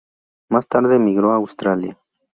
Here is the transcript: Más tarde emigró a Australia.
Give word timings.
Más 0.49 0.67
tarde 0.67 0.95
emigró 0.95 1.31
a 1.31 1.35
Australia. 1.35 1.95